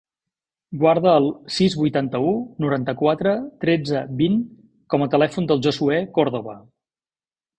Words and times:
Guarda 0.83 1.11
el 1.19 1.27
sis, 1.57 1.73
vuitanta-u, 1.81 2.31
noranta-quatre, 2.65 3.35
tretze, 3.65 4.01
vint 4.23 4.41
com 4.93 5.05
a 5.07 5.09
telèfon 5.17 5.47
del 5.51 5.61
Josuè 5.67 6.03
Cordova. 6.19 6.57